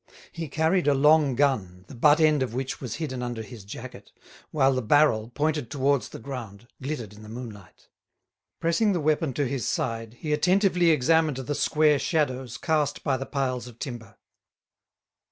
[0.31, 4.11] He carried a long gun, the butt end of which was hidden under his jacket,
[4.49, 7.87] while the barrel, pointed towards the ground, glittered in the moonlight.
[8.59, 13.27] Pressing the weapon to his side, he attentively examined the square shadows cast by the
[13.27, 14.17] piles of timber.